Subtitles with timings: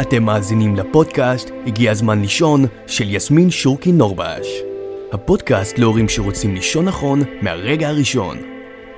[0.00, 4.46] אתם מאזינים לפודקאסט הגיע הזמן לישון של יסמין שורקי נורבש.
[5.12, 8.38] הפודקאסט להורים שרוצים לישון נכון מהרגע הראשון.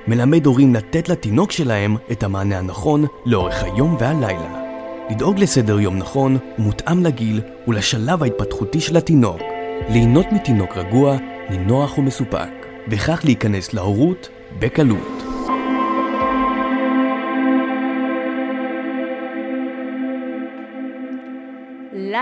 [0.07, 4.63] מלמד הורים לתת לתינוק שלהם את המענה הנכון לאורך היום והלילה.
[5.09, 9.41] לדאוג לסדר יום נכון ומותאם לגיל ולשלב ההתפתחותי של התינוק.
[9.89, 11.17] ליהנות מתינוק רגוע,
[11.49, 14.29] נינוח ומסופק, וכך להיכנס להורות
[14.59, 15.26] בקלות.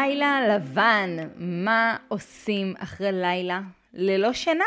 [0.06, 3.62] לילה לבן, מה עושים אחרי לילה
[3.94, 4.66] ללא שינה?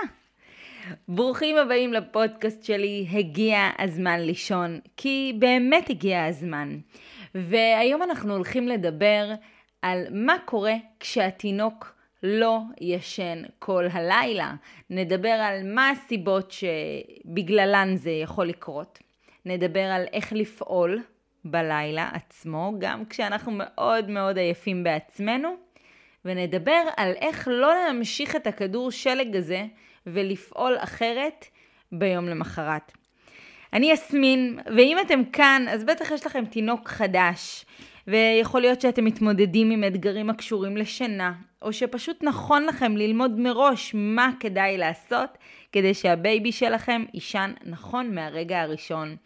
[1.09, 6.79] ברוכים הבאים לפודקאסט שלי, הגיע הזמן לישון, כי באמת הגיע הזמן.
[7.34, 9.32] והיום אנחנו הולכים לדבר
[9.82, 14.55] על מה קורה כשהתינוק לא ישן כל הלילה.
[14.91, 18.98] נדבר על מה הסיבות שבגללן זה יכול לקרות.
[19.45, 21.02] נדבר על איך לפעול
[21.51, 25.57] בלילה עצמו, גם כשאנחנו מאוד מאוד עייפים בעצמנו,
[26.24, 29.65] ונדבר על איך לא להמשיך את הכדור שלג הזה
[30.07, 31.45] ולפעול אחרת
[31.93, 32.93] ביום למחרת.
[33.73, 37.65] אני יסמין, ואם אתם כאן, אז בטח יש לכם תינוק חדש,
[38.07, 41.32] ויכול להיות שאתם מתמודדים עם אתגרים הקשורים לשינה,
[41.63, 45.38] או שפשוט נכון לכם ללמוד מראש מה כדאי לעשות
[45.73, 49.16] כדי שהבייבי שלכם יישן נכון מהרגע הראשון.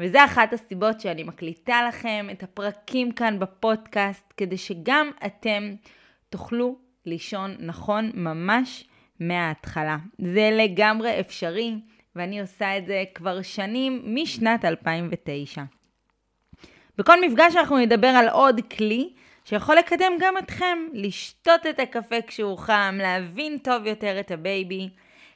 [0.00, 5.74] וזה אחת הסיבות שאני מקליטה לכם את הפרקים כאן בפודקאסט, כדי שגם אתם
[6.30, 8.84] תוכלו לישון נכון ממש
[9.20, 9.96] מההתחלה.
[10.18, 11.74] זה לגמרי אפשרי,
[12.16, 15.62] ואני עושה את זה כבר שנים, משנת 2009.
[16.98, 19.12] בכל מפגש אנחנו נדבר על עוד כלי
[19.44, 24.88] שיכול לקדם גם אתכם, לשתות את הקפה כשהוא חם, להבין טוב יותר את הבייבי,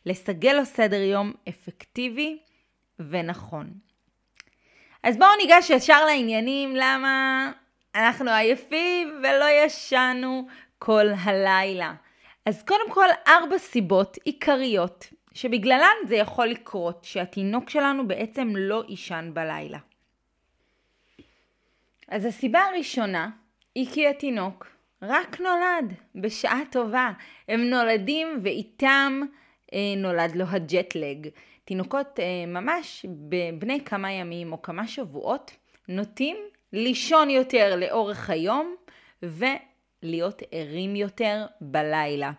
[0.07, 2.39] לסגל לו סדר יום אפקטיבי
[2.99, 3.90] ונכון.
[5.03, 7.53] אז בואו ניגש ישר לעניינים, למה
[7.95, 10.47] אנחנו עייפים ולא ישנו
[10.79, 11.95] כל הלילה.
[12.47, 19.31] אז קודם כל, ארבע סיבות עיקריות שבגללן זה יכול לקרות, שהתינוק שלנו בעצם לא יישן
[19.35, 19.79] בלילה.
[22.09, 23.31] אז הסיבה הראשונה
[23.75, 24.67] היא כי התינוק
[25.03, 27.11] רק נולד בשעה טובה.
[27.49, 29.21] הם נולדים ואיתם
[29.75, 31.29] אה, נולד לו הג'טלג.
[31.71, 35.51] תינוקות אה, ממש בבני כמה ימים או כמה שבועות
[35.89, 36.37] נוטים
[36.73, 38.75] לישון יותר לאורך היום
[39.23, 42.33] ולהיות ערים יותר בלילה.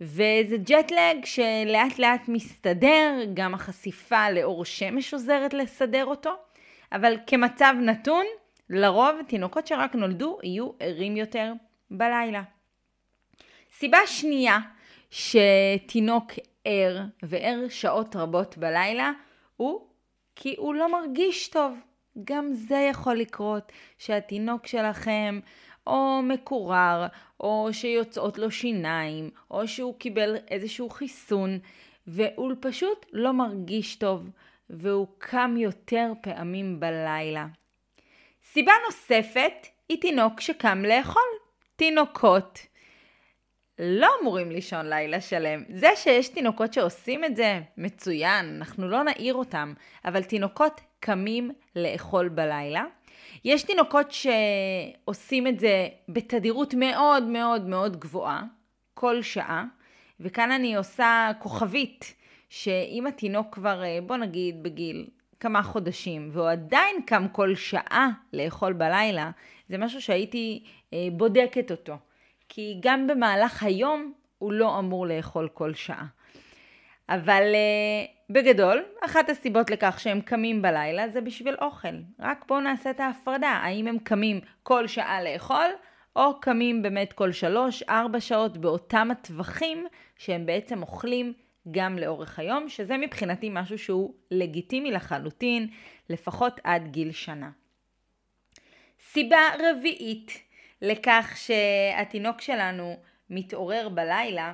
[0.00, 6.34] וזה ג'טלג שלאט לאט מסתדר, גם החשיפה לאור שמש עוזרת לסדר אותו,
[6.92, 8.24] אבל כמצב נתון,
[8.70, 11.52] לרוב תינוקות שרק נולדו יהיו ערים יותר
[11.90, 12.42] בלילה.
[13.72, 14.58] סיבה שנייה
[15.10, 16.32] שתינוק
[16.64, 19.10] ער וער שעות רבות בלילה
[19.56, 19.86] הוא
[20.36, 21.78] כי הוא לא מרגיש טוב.
[22.24, 25.40] גם זה יכול לקרות, שהתינוק שלכם
[25.86, 27.06] או מקורר,
[27.40, 31.58] או שיוצאות לו שיניים, או שהוא קיבל איזשהו חיסון,
[32.06, 34.30] והוא פשוט לא מרגיש טוב,
[34.70, 37.46] והוא קם יותר פעמים בלילה.
[38.44, 41.22] סיבה נוספת היא תינוק שקם לאכול.
[41.76, 42.58] תינוקות
[43.82, 45.62] לא אמורים לישון לילה שלם.
[45.68, 49.74] זה שיש תינוקות שעושים את זה, מצוין, אנחנו לא נעיר אותם,
[50.04, 52.84] אבל תינוקות קמים לאכול בלילה.
[53.44, 58.42] יש תינוקות שעושים את זה בתדירות מאוד מאוד מאוד גבוהה,
[58.94, 59.64] כל שעה,
[60.20, 62.14] וכאן אני עושה כוכבית,
[62.48, 65.06] שאם התינוק כבר, אה, בוא נגיד, בגיל
[65.40, 69.30] כמה חודשים, והוא עדיין קם כל שעה לאכול בלילה,
[69.68, 71.96] זה משהו שהייתי אה, בודקת אותו.
[72.52, 76.06] כי גם במהלך היום הוא לא אמור לאכול כל שעה.
[77.08, 81.88] אבל uh, בגדול, אחת הסיבות לכך שהם קמים בלילה זה בשביל אוכל.
[82.18, 85.66] רק בואו נעשה את ההפרדה, האם הם קמים כל שעה לאכול,
[86.16, 91.32] או קמים באמת כל שלוש, ארבע שעות באותם הטווחים שהם בעצם אוכלים
[91.70, 95.68] גם לאורך היום, שזה מבחינתי משהו שהוא לגיטימי לחלוטין,
[96.08, 97.50] לפחות עד גיל שנה.
[99.12, 100.49] סיבה רביעית
[100.82, 102.96] לכך שהתינוק שלנו
[103.30, 104.52] מתעורר בלילה,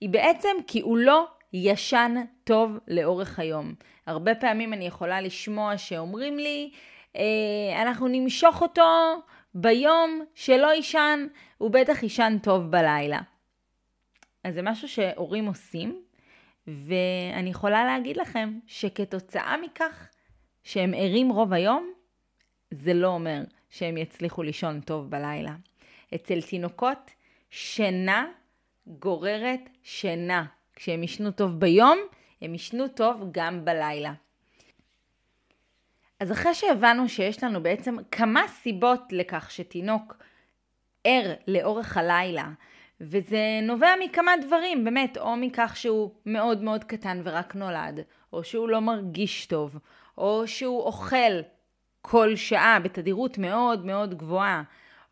[0.00, 2.14] היא בעצם כי הוא לא ישן
[2.44, 3.74] טוב לאורך היום.
[4.06, 6.70] הרבה פעמים אני יכולה לשמוע שאומרים לי,
[7.16, 9.14] אה, אנחנו נמשוך אותו
[9.54, 11.26] ביום שלא יישן,
[11.58, 13.20] הוא בטח יישן טוב בלילה.
[14.44, 16.02] אז זה משהו שהורים עושים,
[16.66, 20.08] ואני יכולה להגיד לכם שכתוצאה מכך
[20.62, 21.92] שהם ערים רוב היום,
[22.70, 23.40] זה לא אומר
[23.70, 25.54] שהם יצליחו לישון טוב בלילה.
[26.14, 27.10] אצל תינוקות
[27.50, 28.26] שינה
[28.86, 30.44] גוררת שינה.
[30.74, 31.98] כשהם ישנו טוב ביום,
[32.42, 34.12] הם ישנו טוב גם בלילה.
[36.20, 40.16] אז אחרי שהבנו שיש לנו בעצם כמה סיבות לכך שתינוק
[41.04, 42.48] ער לאורך הלילה.
[43.00, 48.00] וזה נובע מכמה דברים, באמת, או מכך שהוא מאוד מאוד קטן ורק נולד,
[48.32, 49.78] או שהוא לא מרגיש טוב,
[50.18, 51.40] או שהוא אוכל
[52.10, 54.62] כל שעה בתדירות מאוד מאוד גבוהה,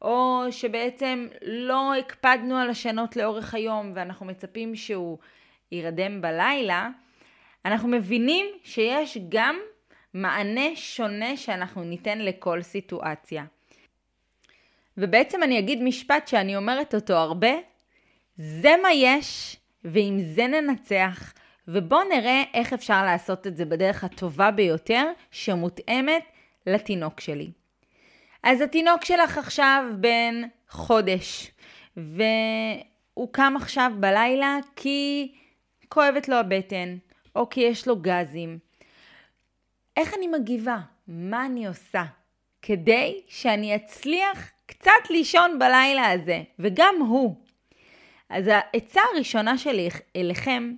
[0.02, 5.18] או שבעצם לא הקפדנו על השנות לאורך היום ואנחנו מצפים שהוא
[5.72, 6.88] יירדם בלילה,
[7.64, 9.56] אנחנו מבינים שיש גם
[10.14, 13.44] מענה שונה שאנחנו ניתן לכל סיטואציה.
[14.96, 17.52] ובעצם אני אגיד משפט שאני אומרת אותו הרבה,
[18.36, 21.32] זה מה יש, ועם זה ננצח,
[21.68, 26.22] ובואו נראה איך אפשר לעשות את זה בדרך הטובה ביותר, שמותאמת
[26.66, 27.50] לתינוק שלי.
[28.42, 31.50] אז התינוק שלך עכשיו בן חודש,
[31.96, 35.32] והוא קם עכשיו בלילה כי
[35.88, 36.96] כואבת לו הבטן,
[37.36, 38.58] או כי יש לו גזים.
[39.96, 40.78] איך אני מגיבה?
[41.08, 42.04] מה אני עושה?
[42.62, 47.36] כדי שאני אצליח קצת לישון בלילה הזה, וגם הוא.
[48.28, 50.74] אז העצה הראשונה שלי אליכם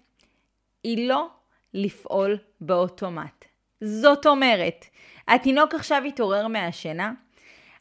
[0.82, 1.28] היא לא
[1.74, 3.44] לפעול באוטומט.
[3.80, 4.84] זאת אומרת,
[5.28, 7.12] התינוק עכשיו התעורר מהשינה,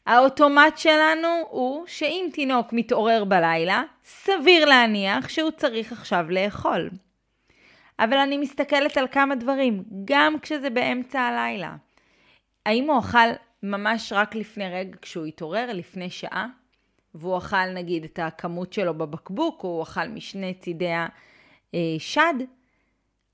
[0.06, 6.90] האוטומט שלנו הוא שאם תינוק מתעורר בלילה, סביר להניח שהוא צריך עכשיו לאכול.
[7.98, 11.76] אבל אני מסתכלת על כמה דברים, גם כשזה באמצע הלילה.
[12.66, 13.28] האם הוא אכל
[13.62, 16.46] ממש רק לפני רגע כשהוא התעורר, לפני שעה?
[17.14, 20.92] והוא אכל נגיד את הכמות שלו בבקבוק, או הוא אכל משני צידי
[21.74, 22.34] השד?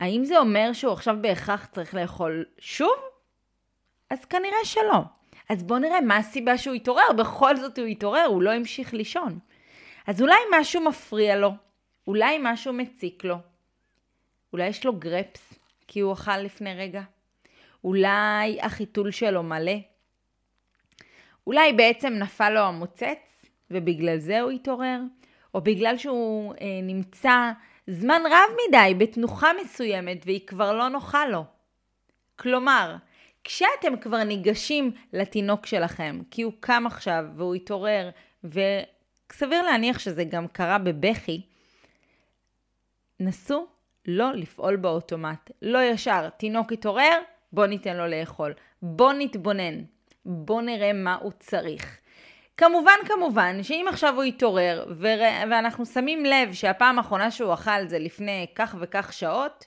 [0.01, 3.14] האם זה אומר שהוא עכשיו בהכרח צריך לאכול שוב?
[4.11, 5.01] אז כנראה שלא.
[5.49, 9.39] אז בואו נראה מה הסיבה שהוא התעורר, בכל זאת הוא התעורר, הוא לא המשיך לישון.
[10.07, 11.51] אז אולי משהו מפריע לו,
[12.07, 13.37] אולי משהו מציק לו,
[14.53, 15.55] אולי יש לו גרפס,
[15.89, 17.03] כי הוא אכל לפני רגע,
[17.85, 19.77] אולי החיתול שלו מלא,
[21.47, 25.01] אולי בעצם נפל לו המוצץ, ובגלל זה הוא התעורר,
[25.55, 27.51] או בגלל שהוא אה, נמצא
[27.87, 31.45] זמן רב מדי בתנוחה מסוימת והיא כבר לא נוחה לו.
[32.37, 32.97] כלומר,
[33.45, 38.11] כשאתם כבר ניגשים לתינוק שלכם, כי הוא קם עכשיו והוא התעורר,
[38.45, 41.43] וסביר להניח שזה גם קרה בבכי,
[43.21, 43.67] נסו
[44.07, 45.51] לא לפעול באוטומט.
[45.63, 47.19] לא ישר, תינוק התעורר,
[47.53, 48.53] בוא ניתן לו לאכול.
[48.83, 49.83] בוא נתבונן.
[50.27, 51.99] בוא נראה מה הוא צריך.
[52.57, 54.85] כמובן, כמובן, שאם עכשיו הוא יתעורר
[55.51, 59.65] ואנחנו שמים לב שהפעם האחרונה שהוא אכל זה לפני כך וכך שעות,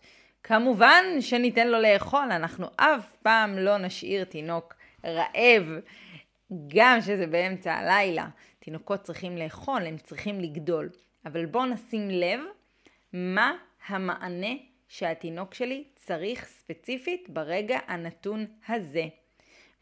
[0.48, 5.66] כמובן שניתן לו לאכול, אנחנו אף פעם לא נשאיר תינוק רעב,
[6.68, 8.28] גם שזה באמצע הלילה.
[8.60, 10.90] תינוקות צריכים לאכול, הם צריכים לגדול.
[11.26, 12.40] אבל בואו נשים לב
[13.14, 13.54] מה
[13.88, 14.54] המענה
[14.88, 19.04] שהתינוק שלי צריך ספציפית ברגע הנתון הזה.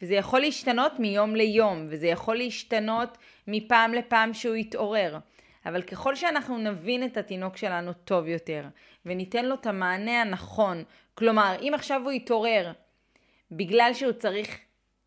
[0.01, 3.17] וזה יכול להשתנות מיום ליום, וזה יכול להשתנות
[3.47, 5.17] מפעם לפעם שהוא יתעורר.
[5.65, 8.63] אבל ככל שאנחנו נבין את התינוק שלנו טוב יותר,
[9.05, 10.83] וניתן לו את המענה הנכון,
[11.15, 12.71] כלומר, אם עכשיו הוא יתעורר
[13.51, 14.59] בגלל שהוא צריך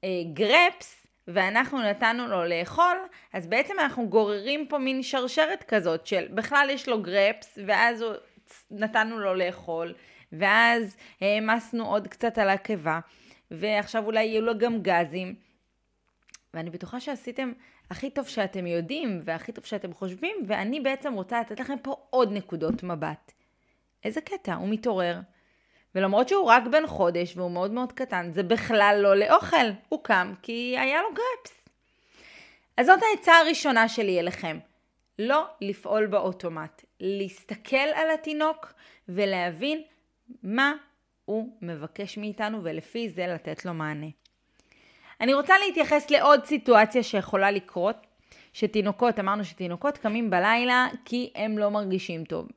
[0.04, 2.96] אה, גרפס, ואנחנו נתנו לו לאכול,
[3.32, 8.12] אז בעצם אנחנו גוררים פה מין שרשרת כזאת של בכלל יש לו גרפס, ואז הוא,
[8.70, 9.94] נתנו לו לאכול,
[10.32, 13.00] ואז העמסנו עוד קצת על הקיבה,
[13.50, 15.34] ועכשיו אולי יהיו לו גם גזים.
[16.54, 17.52] ואני בטוחה שעשיתם
[17.90, 22.32] הכי טוב שאתם יודעים והכי טוב שאתם חושבים, ואני בעצם רוצה לתת לכם פה עוד
[22.32, 23.32] נקודות מבט.
[24.04, 25.20] איזה קטע, הוא מתעורר.
[25.94, 29.66] ולמרות שהוא רק בן חודש והוא מאוד מאוד קטן, זה בכלל לא לאוכל.
[29.88, 31.68] הוא קם כי היה לו גרפס.
[32.76, 34.58] אז זאת העצה הראשונה שלי אליכם.
[35.18, 36.84] לא לפעול באוטומט.
[37.00, 38.72] להסתכל על התינוק
[39.08, 39.82] ולהבין
[40.42, 40.72] מה
[41.24, 44.06] הוא מבקש מאיתנו ולפי זה לתת לו מענה.
[45.20, 47.96] אני רוצה להתייחס לעוד סיטואציה שיכולה לקרות,
[48.52, 52.48] שתינוקות, אמרנו שתינוקות קמים בלילה כי הם לא מרגישים טוב.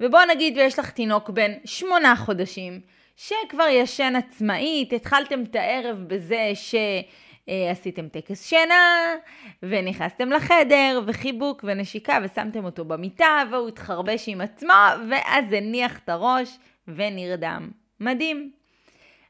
[0.00, 2.80] ובוא נגיד ויש לך תינוק בן שמונה חודשים,
[3.16, 9.14] שכבר ישן עצמאית, התחלתם את הערב בזה שעשיתם טקס שינה,
[9.62, 14.74] ונכנסתם לחדר, וחיבוק ונשיקה, ושמתם אותו במיטה, והוא התחרבש עם עצמו,
[15.10, 17.70] ואז הניח את הראש ונרדם.
[18.00, 18.52] מדהים.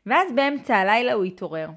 [0.07, 1.69] ואז באמצע הלילה הוא התעורר.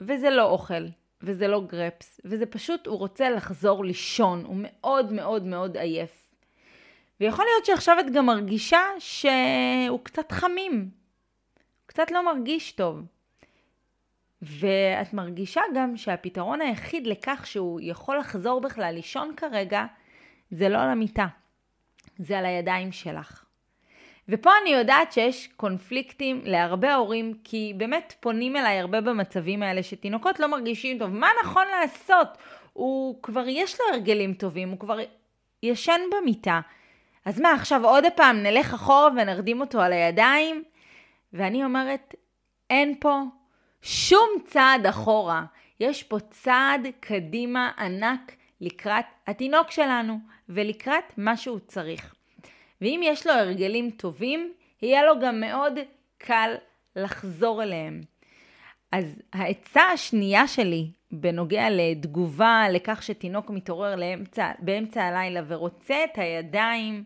[0.00, 0.86] וזה לא אוכל,
[1.22, 6.28] וזה לא גרפס, וזה פשוט, הוא רוצה לחזור לישון, הוא מאוד מאוד מאוד עייף.
[7.20, 13.02] ויכול להיות שעכשיו את גם מרגישה שהוא קצת חמים, הוא קצת לא מרגיש טוב.
[14.42, 19.84] ואת מרגישה גם שהפתרון היחיד לכך שהוא יכול לחזור בכלל לישון כרגע,
[20.50, 21.26] זה לא על המיטה,
[22.18, 23.47] זה על הידיים שלך.
[24.28, 30.40] ופה אני יודעת שיש קונפליקטים להרבה הורים, כי באמת פונים אליי הרבה במצבים האלה שתינוקות
[30.40, 31.10] לא מרגישים טוב.
[31.10, 32.28] מה נכון לעשות?
[32.72, 34.98] הוא כבר יש לו הרגלים טובים, הוא כבר
[35.62, 36.60] ישן במיטה.
[37.24, 40.64] אז מה, עכשיו עוד פעם נלך אחורה ונרדים אותו על הידיים?
[41.32, 42.14] ואני אומרת,
[42.70, 43.22] אין פה
[43.82, 45.44] שום צעד אחורה.
[45.80, 50.18] יש פה צעד קדימה ענק לקראת התינוק שלנו
[50.48, 52.14] ולקראת מה שהוא צריך.
[52.80, 55.72] ואם יש לו הרגלים טובים, יהיה לו גם מאוד
[56.18, 56.54] קל
[56.96, 58.00] לחזור אליהם.
[58.92, 67.04] אז העצה השנייה שלי בנוגע לתגובה לכך שתינוק מתעורר לאמצע, באמצע הלילה ורוצה את הידיים,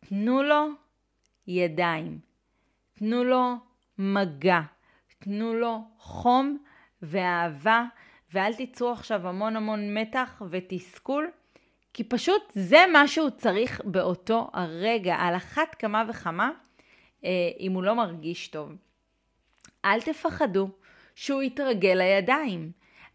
[0.00, 0.66] תנו לו
[1.46, 2.18] ידיים,
[2.98, 3.54] תנו לו
[3.98, 4.60] מגע,
[5.18, 6.58] תנו לו חום
[7.02, 7.84] ואהבה,
[8.32, 11.30] ואל תיצרו עכשיו המון המון מתח ותסכול,
[11.94, 16.50] כי פשוט זה מה שהוא צריך באותו הרגע, על אחת כמה וכמה,
[17.24, 17.30] אה,
[17.60, 18.72] אם הוא לא מרגיש טוב.
[19.84, 20.68] אל תפחדו
[21.14, 22.72] שהוא יתרגל לידיים.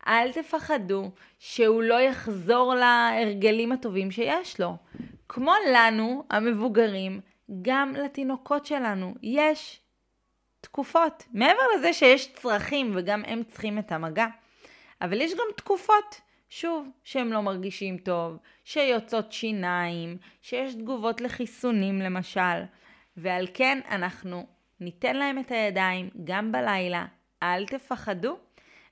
[0.07, 4.75] אל תפחדו שהוא לא יחזור להרגלים הטובים שיש לו.
[5.29, 7.21] כמו לנו, המבוגרים,
[7.61, 9.79] גם לתינוקות שלנו יש
[10.61, 11.23] תקופות.
[11.33, 14.27] מעבר לזה שיש צרכים וגם הם צריכים את המגע,
[15.01, 22.63] אבל יש גם תקופות, שוב, שהם לא מרגישים טוב, שיוצאות שיניים, שיש תגובות לחיסונים למשל,
[23.17, 24.47] ועל כן אנחנו
[24.79, 27.05] ניתן להם את הידיים גם בלילה,
[27.43, 28.37] אל תפחדו,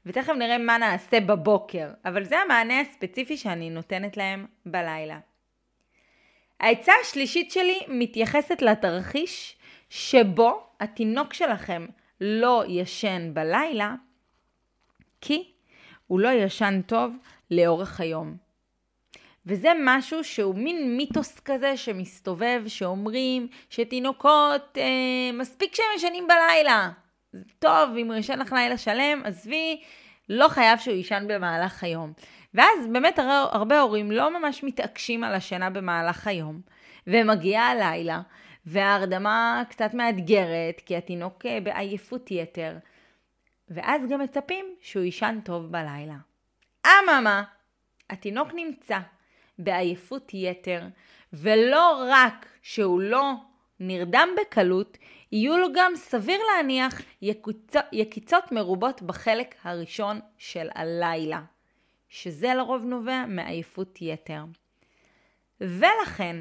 [0.06, 5.20] ותכף נראה מה נעשה בבוקר, אבל זה המענה הספציפי שאני נותנת להם בלילה.
[6.60, 9.56] העצה השלישית שלי מתייחסת לתרחיש
[9.90, 11.86] שבו התינוק שלכם
[12.22, 13.96] לא ישן בלילה,
[15.22, 15.52] כי
[16.08, 17.16] הוא לא ישן טוב
[17.56, 18.38] לאורך היום.
[19.46, 26.90] וזה משהו שהוא מין מיתוס כזה שמסתובב, שאומרים שתינוקות, אה, מספיק שהם ישנים בלילה.
[27.60, 29.82] טוב, אם הוא ישן לך לילה שלם, עזבי,
[30.30, 32.14] לא חייב שהוא יישן במהלך היום.
[32.54, 33.20] ואז באמת
[33.52, 36.62] הרבה הורים לא ממש מתעקשים על השינה במהלך היום,
[37.08, 38.22] ומגיעה הלילה,
[38.66, 42.78] וההרדמה קצת מאתגרת, כי התינוק אה, בעייפות יתר,
[43.70, 46.16] ואז גם מצפים שהוא יישן טוב בלילה.
[46.88, 47.44] אממה,
[48.10, 49.00] התינוק נמצא
[49.60, 50.82] בעייפות יתר,
[51.34, 53.34] ולא רק שהוא לא
[53.80, 54.98] נרדם בקלות,
[55.32, 57.02] יהיו לו גם, סביר להניח,
[57.92, 61.42] יקיצות מרובות בחלק הראשון של הלילה,
[62.10, 64.44] שזה לרוב נובע מעייפות יתר.
[65.62, 66.36] ולכן,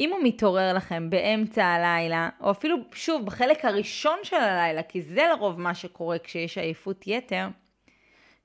[0.00, 5.26] אם הוא מתעורר לכם באמצע הלילה, או אפילו שוב בחלק הראשון של הלילה, כי זה
[5.30, 7.48] לרוב מה שקורה כשיש עייפות יתר,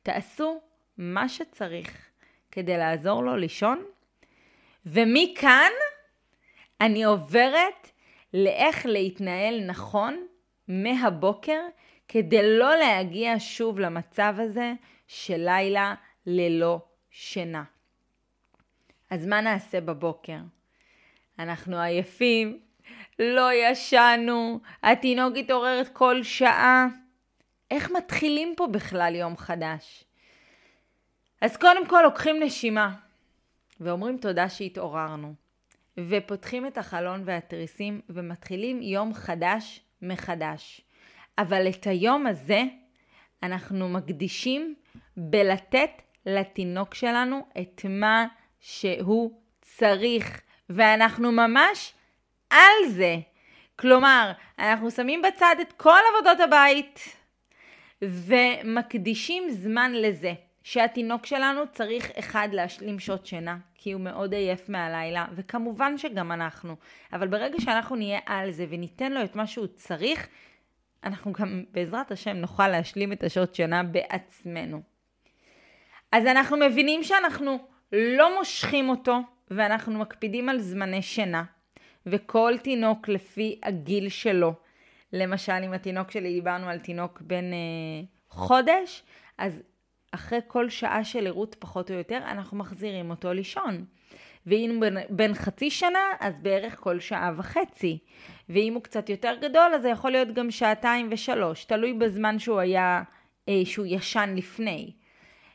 [0.04, 0.62] תעשו
[1.00, 2.10] מה שצריך
[2.52, 3.84] כדי לעזור לו לישון,
[4.86, 5.72] ומכאן
[6.82, 7.92] אני עוברת
[8.34, 10.28] לאיך להתנהל נכון
[10.68, 11.60] מהבוקר
[12.08, 14.74] כדי לא להגיע שוב למצב הזה
[15.08, 16.80] של לילה ללא
[17.12, 17.64] שינה.
[19.10, 20.40] אז מה נעשה בבוקר?
[21.40, 22.60] אנחנו עייפים,
[23.20, 26.88] לא ישנו, התינוק התעוררת כל שעה.
[27.72, 30.09] איך מתחילים פה בכלל יום חדש?
[31.42, 32.96] אז קודם כל לוקחים נשימה
[33.80, 35.34] ואומרים תודה שהתעוררנו.
[35.98, 40.82] ופותחים את החלון והתריסים ומתחילים יום חדש מחדש.
[41.38, 42.64] אבל את היום הזה
[43.44, 44.76] אנחנו מקדישים
[45.18, 45.92] בלתת
[46.26, 48.26] לתינוק שלנו את מה
[48.60, 50.42] שהוא צריך.
[50.70, 51.94] ואנחנו ממש
[52.50, 53.16] על זה.
[53.76, 57.00] כלומר, אנחנו שמים בצד את כל עבודות הבית
[58.02, 60.34] ומקדישים זמן לזה.
[60.64, 66.76] שהתינוק שלנו צריך אחד להשלים שעות שינה, כי הוא מאוד עייף מהלילה, וכמובן שגם אנחנו.
[67.14, 70.28] אבל ברגע שאנחנו נהיה על זה וניתן לו את מה שהוא צריך,
[71.04, 74.82] אנחנו גם בעזרת השם נוכל להשלים את השעות שינה בעצמנו.
[76.12, 77.58] אז אנחנו מבינים שאנחנו
[77.92, 79.20] לא מושכים אותו,
[79.52, 81.44] ואנחנו מקפידים על זמני שינה,
[82.06, 84.54] וכל תינוק לפי הגיל שלו.
[85.14, 89.04] למשל, אם התינוק שלי, דיברנו על תינוק בן אה, חודש,
[89.38, 89.64] אז
[90.12, 93.86] אחרי כל שעה של ערות פחות או יותר, אנחנו מחזירים אותו לישון.
[94.46, 98.00] ואם בין, בין חצי שנה, אז בערך כל שעה וחצי.
[98.50, 102.60] ואם הוא קצת יותר גדול, אז זה יכול להיות גם שעתיים ושלוש, תלוי בזמן שהוא
[102.60, 103.04] היה,
[103.50, 104.94] אה, שהוא ישן לפני.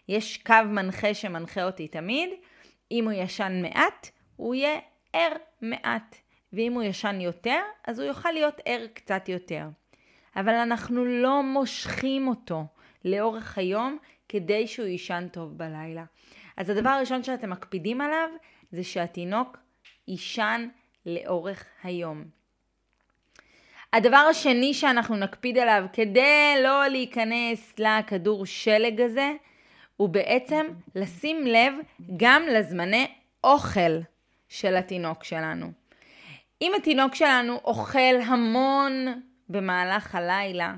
[0.08, 2.30] יש קו מנחה שמנחה אותי תמיד,
[2.90, 4.78] אם הוא ישן מעט, הוא יהיה
[5.12, 5.32] ער
[5.62, 6.16] מעט.
[6.52, 9.64] ואם הוא ישן יותר, אז הוא יוכל להיות ער קצת יותר.
[10.36, 12.64] אבל אנחנו לא מושכים אותו
[13.04, 16.04] לאורך היום כדי שהוא יישן טוב בלילה.
[16.56, 18.28] אז הדבר הראשון שאתם מקפידים עליו
[18.72, 19.56] זה שהתינוק
[20.08, 20.68] יישן
[21.06, 22.24] לאורך היום.
[23.92, 29.32] הדבר השני שאנחנו נקפיד עליו כדי לא להיכנס לכדור שלג הזה,
[29.96, 31.74] הוא בעצם לשים לב
[32.16, 33.06] גם לזמני
[33.44, 34.00] אוכל
[34.48, 35.72] של התינוק שלנו.
[36.62, 40.74] אם התינוק שלנו אוכל המון במהלך הלילה,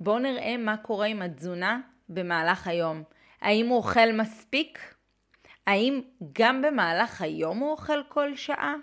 [0.00, 3.02] בואו נראה מה קורה עם התזונה במהלך היום.
[3.40, 4.94] האם הוא אוכל מספיק?
[5.66, 6.00] האם
[6.32, 8.74] גם במהלך היום הוא אוכל כל שעה?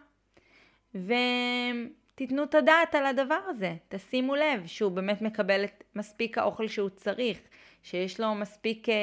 [0.96, 3.76] ותיתנו את הדעת על הדבר הזה.
[3.90, 7.40] תשימו לב שהוא באמת מקבל את מספיק האוכל שהוא צריך,
[7.84, 8.94] שיש לו מספיק אה,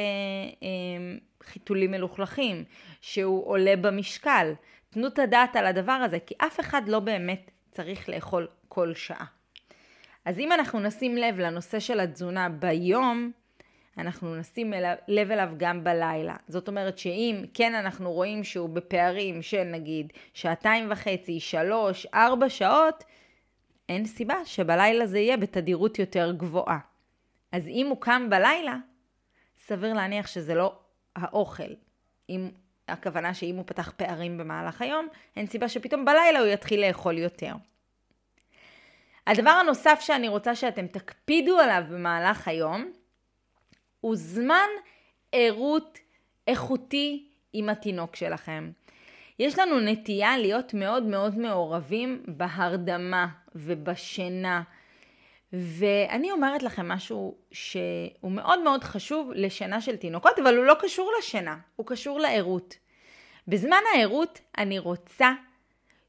[0.62, 2.64] אה, חיתולים מלוכלכים,
[3.00, 4.52] שהוא עולה במשקל.
[4.90, 9.24] תנו את הדעת על הדבר הזה, כי אף אחד לא באמת צריך לאכול כל שעה.
[10.24, 13.32] אז אם אנחנו נשים לב לנושא של התזונה ביום,
[13.98, 14.72] אנחנו נשים
[15.08, 16.36] לב אליו גם בלילה.
[16.48, 23.04] זאת אומרת שאם כן אנחנו רואים שהוא בפערים של נגיד שעתיים וחצי, שלוש, ארבע שעות,
[23.88, 26.78] אין סיבה שבלילה זה יהיה בתדירות יותר גבוהה.
[27.52, 28.76] אז אם הוא קם בלילה,
[29.58, 30.78] סביר להניח שזה לא
[31.16, 31.72] האוכל.
[32.30, 32.50] אם
[32.88, 37.54] הכוונה שאם הוא פתח פערים במהלך היום, אין סיבה שפתאום בלילה הוא יתחיל לאכול יותר.
[39.26, 42.92] הדבר הנוסף שאני רוצה שאתם תקפידו עליו במהלך היום,
[44.04, 44.68] הוא זמן
[45.32, 45.98] ערות
[46.48, 48.70] איכותי עם התינוק שלכם.
[49.38, 54.62] יש לנו נטייה להיות מאוד מאוד מעורבים בהרדמה ובשינה.
[55.52, 61.12] ואני אומרת לכם משהו שהוא מאוד מאוד חשוב לשינה של תינוקות, אבל הוא לא קשור
[61.18, 62.76] לשינה, הוא קשור לערות.
[63.48, 65.32] בזמן הערות אני רוצה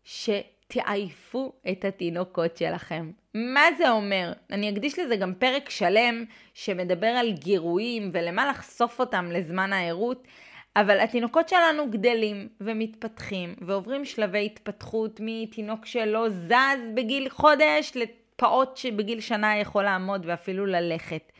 [0.04, 0.30] ש...
[0.68, 3.12] תעייפו את התינוקות שלכם.
[3.38, 4.34] מה זה אומר?
[4.51, 10.27] אני אקדיש לזה גם פרק שלם שמדבר על גירויים ולמה לחשוף אותם לזמן הערות,
[10.75, 19.20] אבל התינוקות שלנו גדלים ומתפתחים ועוברים שלבי התפתחות מתינוק שלא זז בגיל חודש לפעוט שבגיל
[19.20, 21.32] שנה יכול לעמוד ואפילו ללכת.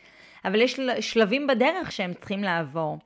[0.44, 2.98] אבל יש שלבים בדרך שהם צריכים לעבור.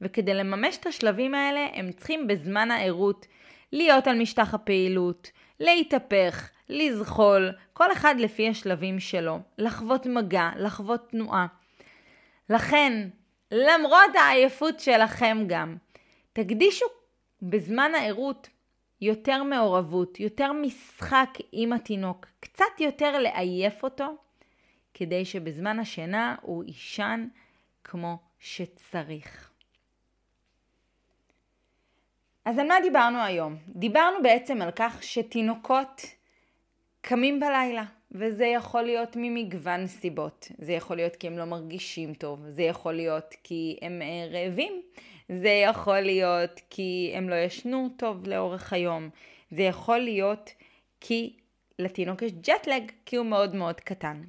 [0.00, 3.26] וכדי לממש את השלבים האלה הם צריכים בזמן הערות
[3.72, 5.30] להיות על משטח הפעילות,
[5.60, 11.46] להתהפך, לזחול, כל אחד לפי השלבים שלו, לחוות מגע, לחוות תנועה.
[12.50, 13.08] לכן,
[13.50, 15.76] למרות העייפות שלכם גם,
[16.32, 16.86] תקדישו
[17.42, 18.48] בזמן הערות
[19.00, 24.16] יותר מעורבות, יותר משחק עם התינוק, קצת יותר לעייף אותו,
[24.94, 27.28] כדי שבזמן השינה הוא יישן
[27.84, 29.50] כמו שצריך.
[32.44, 33.56] אז על מה דיברנו היום?
[33.68, 36.02] דיברנו בעצם על כך שתינוקות
[37.08, 40.48] קמים בלילה, וזה יכול להיות ממגוון סיבות.
[40.58, 44.82] זה יכול להיות כי הם לא מרגישים טוב, זה יכול להיות כי הם אה, רעבים,
[45.28, 49.08] זה יכול להיות כי הם לא ישנו טוב לאורך היום,
[49.50, 50.50] זה יכול להיות
[51.00, 51.36] כי
[51.78, 54.22] לתינוק יש ג'טלג כי הוא מאוד מאוד קטן.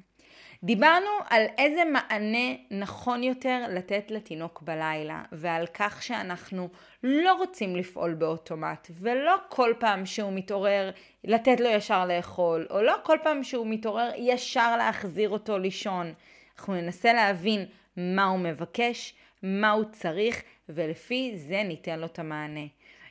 [0.62, 6.68] דיברנו על איזה מענה נכון יותר לתת לתינוק בלילה, ועל כך שאנחנו
[7.02, 10.90] לא רוצים לפעול באוטומט, ולא כל פעם שהוא מתעורר
[11.24, 16.12] לתת לו ישר לאכול, או לא כל פעם שהוא מתעורר ישר להחזיר אותו לישון.
[16.58, 22.66] אנחנו ננסה להבין מה הוא מבקש, מה הוא צריך, ולפי זה ניתן לו את המענה.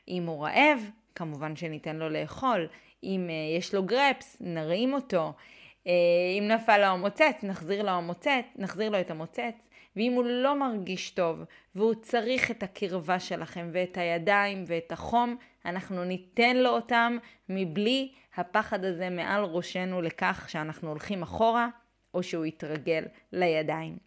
[0.07, 2.67] אם הוא רעב, כמובן שניתן לו לאכול.
[3.03, 5.33] אם uh, יש לו גרפס, נרים אותו.
[5.87, 5.93] אה,
[6.39, 9.69] אם נפל לו המוצץ, נחזיר לו המוצץ, נחזיר לו את המוצץ.
[9.95, 11.43] ואם הוא לא מרגיש טוב
[11.75, 17.17] והוא צריך את הקרבה שלכם ואת הידיים ואת החום, אנחנו ניתן לו אותם
[17.49, 21.67] מבלי הפחד הזה מעל ראשנו לכך שאנחנו הולכים אחורה
[22.13, 23.97] או שהוא יתרגל לידיים.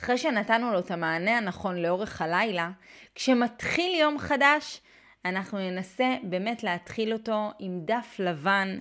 [0.00, 2.70] אחרי שנתנו לו את המענה הנכון לאורך הלילה,
[3.14, 4.80] כשמתחיל יום חדש,
[5.24, 8.78] אנחנו ננסה באמת להתחיל אותו עם דף לבן,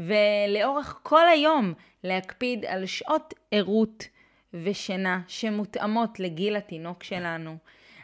[0.00, 4.04] ולאורך כל היום להקפיד על שעות ערות
[4.54, 7.56] ושינה שמותאמות לגיל התינוק שלנו.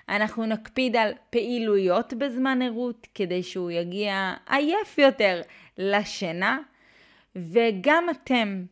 [0.09, 5.41] אנחנו נקפיד על פעילויות בזמן ערות כדי שהוא יגיע עייף יותר
[5.79, 6.59] לשינה,
[7.37, 8.65] וגם אתם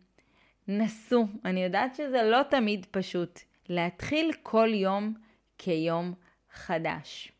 [0.68, 5.14] נסו, אני יודעת שזה לא תמיד פשוט, להתחיל כל יום
[5.58, 6.14] כיום
[6.52, 7.32] חדש.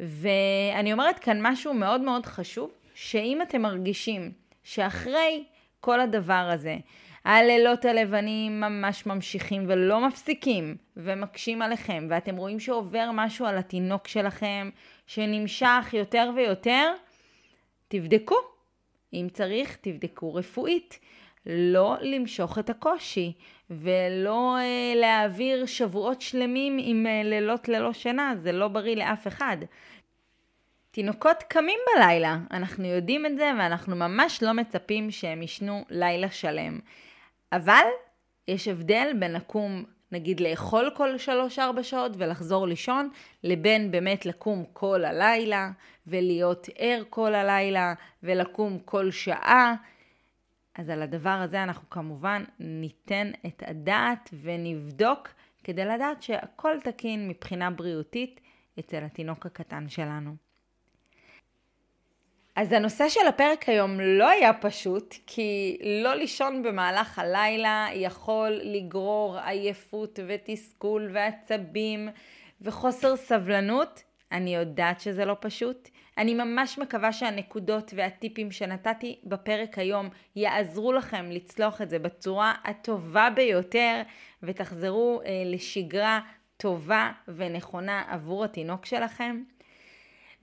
[0.00, 4.32] ואני אומרת כאן משהו מאוד מאוד חשוב, שאם אתם מרגישים
[4.62, 5.44] שאחרי
[5.80, 6.76] כל הדבר הזה,
[7.24, 14.70] הלילות הלבנים ממש ממשיכים ולא מפסיקים ומקשים עליכם, ואתם רואים שעובר משהו על התינוק שלכם
[15.06, 16.92] שנמשך יותר ויותר,
[17.88, 18.36] תבדקו.
[19.12, 20.98] אם צריך, תבדקו רפואית.
[21.46, 23.32] לא למשוך את הקושי
[23.70, 29.56] ולא אה, להעביר שבועות שלמים עם אה, לילות ללא שינה, זה לא בריא לאף אחד.
[30.94, 36.78] תינוקות קמים בלילה, אנחנו יודעים את זה ואנחנו ממש לא מצפים שהם ישנו לילה שלם.
[37.52, 37.84] אבל
[38.48, 41.14] יש הבדל בין לקום נגיד לאכול כל
[41.56, 43.10] 3-4 שעות ולחזור לישון,
[43.44, 45.70] לבין באמת לקום כל הלילה
[46.06, 49.74] ולהיות ער כל הלילה ולקום כל שעה.
[50.74, 55.28] אז על הדבר הזה אנחנו כמובן ניתן את הדעת ונבדוק
[55.64, 58.40] כדי לדעת שהכל תקין מבחינה בריאותית
[58.78, 60.51] אצל התינוק הקטן שלנו.
[62.56, 69.38] אז הנושא של הפרק היום לא היה פשוט, כי לא לישון במהלך הלילה יכול לגרור
[69.38, 72.08] עייפות ותסכול ועצבים
[72.60, 74.02] וחוסר סבלנות.
[74.32, 75.88] אני יודעת שזה לא פשוט.
[76.18, 83.28] אני ממש מקווה שהנקודות והטיפים שנתתי בפרק היום יעזרו לכם לצלוח את זה בצורה הטובה
[83.34, 84.02] ביותר
[84.42, 86.20] ותחזרו אה, לשגרה
[86.56, 89.42] טובה ונכונה עבור התינוק שלכם.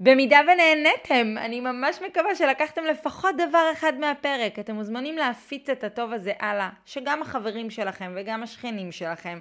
[0.01, 4.59] במידה ונהניתם, אני ממש מקווה שלקחתם לפחות דבר אחד מהפרק.
[4.59, 9.39] אתם מוזמנים להפיץ את הטוב הזה הלאה, שגם החברים שלכם וגם השכנים שלכם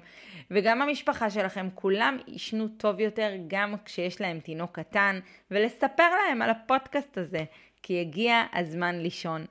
[0.51, 6.51] וגם המשפחה שלכם, כולם יישנו טוב יותר גם כשיש להם תינוק קטן, ולספר להם על
[6.51, 7.45] הפודקאסט הזה,
[7.83, 9.45] כי הגיע הזמן לישון.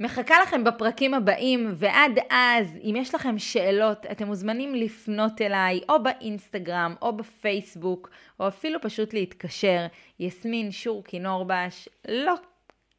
[0.00, 6.02] מחכה לכם בפרקים הבאים, ועד אז, אם יש לכם שאלות, אתם מוזמנים לפנות אליי, או
[6.02, 8.10] באינסטגרם, או בפייסבוק,
[8.40, 9.86] או אפילו פשוט להתקשר.
[10.20, 12.34] יסמין שורקי נורבש, לא,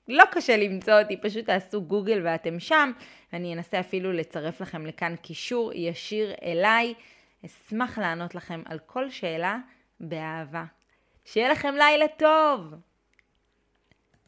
[0.07, 2.91] לא קשה למצוא אותי, פשוט תעשו גוגל ואתם שם.
[3.33, 6.93] אני אנסה אפילו לצרף לכם לכאן קישור ישיר אליי.
[7.45, 9.57] אשמח לענות לכם על כל שאלה
[9.99, 10.63] באהבה.
[11.25, 12.73] שיהיה לכם לילה טוב!